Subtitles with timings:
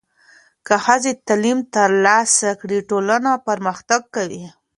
[0.67, 4.43] که ښځې تعلیم ترلاسه کړي، ټولنه پرمختګ کوي.